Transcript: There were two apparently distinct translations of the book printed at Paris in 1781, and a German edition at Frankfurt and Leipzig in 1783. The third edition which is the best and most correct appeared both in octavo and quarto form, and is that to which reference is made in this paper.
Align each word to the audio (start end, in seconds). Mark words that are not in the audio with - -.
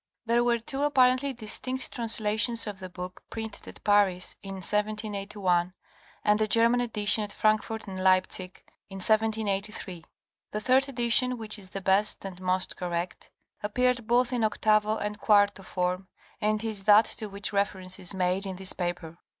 There 0.25 0.43
were 0.43 0.57
two 0.57 0.81
apparently 0.81 1.31
distinct 1.31 1.91
translations 1.91 2.65
of 2.65 2.79
the 2.79 2.89
book 2.89 3.21
printed 3.29 3.67
at 3.67 3.83
Paris 3.83 4.35
in 4.41 4.53
1781, 4.55 5.73
and 6.23 6.41
a 6.41 6.47
German 6.47 6.81
edition 6.81 7.23
at 7.23 7.31
Frankfurt 7.31 7.85
and 7.87 8.03
Leipzig 8.03 8.63
in 8.89 8.95
1783. 8.95 10.03
The 10.49 10.59
third 10.59 10.89
edition 10.89 11.37
which 11.37 11.59
is 11.59 11.69
the 11.69 11.81
best 11.81 12.25
and 12.25 12.41
most 12.41 12.77
correct 12.77 13.29
appeared 13.61 14.07
both 14.07 14.33
in 14.33 14.43
octavo 14.43 14.97
and 14.97 15.19
quarto 15.19 15.61
form, 15.61 16.07
and 16.41 16.63
is 16.63 16.85
that 16.85 17.05
to 17.05 17.27
which 17.29 17.53
reference 17.53 17.99
is 17.99 18.15
made 18.15 18.47
in 18.47 18.55
this 18.55 18.73
paper. 18.73 19.19